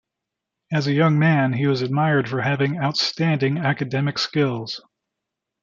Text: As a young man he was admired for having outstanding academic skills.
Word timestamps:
As 0.73 0.87
a 0.87 0.93
young 0.93 1.19
man 1.19 1.53
he 1.53 1.67
was 1.67 1.83
admired 1.83 2.27
for 2.27 2.41
having 2.41 2.75
outstanding 2.79 3.59
academic 3.59 4.17
skills. 4.17 4.81